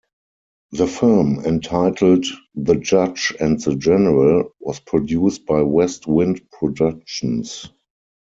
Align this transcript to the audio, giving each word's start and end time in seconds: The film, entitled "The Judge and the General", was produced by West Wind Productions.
The 0.71 0.87
film, 0.87 1.45
entitled 1.45 2.25
"The 2.55 2.73
Judge 2.73 3.35
and 3.39 3.61
the 3.61 3.75
General", 3.75 4.51
was 4.59 4.79
produced 4.79 5.45
by 5.45 5.61
West 5.61 6.07
Wind 6.07 6.49
Productions. 6.51 7.67